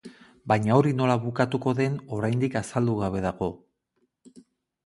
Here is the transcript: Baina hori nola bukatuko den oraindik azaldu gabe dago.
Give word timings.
Baina 0.51 0.77
hori 0.79 0.93
nola 1.01 1.17
bukatuko 1.25 1.75
den 1.81 1.99
oraindik 2.17 2.57
azaldu 2.63 2.97
gabe 3.05 3.23
dago. 3.29 3.51